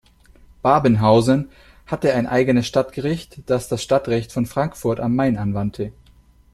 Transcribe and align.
Babenhausen 0.63 1.51
hatte 1.85 2.11
ein 2.15 2.25
eigenes 2.25 2.65
Stadtgericht, 2.65 3.47
das 3.47 3.67
das 3.69 3.83
Stadtrecht 3.83 4.31
von 4.31 4.47
Frankfurt 4.47 4.99
am 4.99 5.15
Main 5.15 5.37
anwandte. 5.37 5.93